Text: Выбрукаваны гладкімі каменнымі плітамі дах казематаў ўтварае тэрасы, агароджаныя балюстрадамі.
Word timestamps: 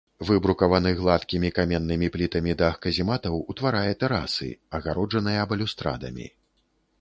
Выбрукаваны 0.27 0.91
гладкімі 1.01 1.49
каменнымі 1.57 2.07
плітамі 2.15 2.55
дах 2.61 2.79
казематаў 2.85 3.37
ўтварае 3.53 3.93
тэрасы, 4.05 4.49
агароджаныя 4.79 5.47
балюстрадамі. 5.53 6.27